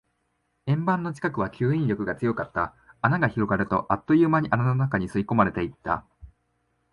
[0.65, 2.73] 円盤の近くは吸引力が強かった。
[3.03, 6.07] 穴が広がると、あっという間に穴の中に吸い込まれていった。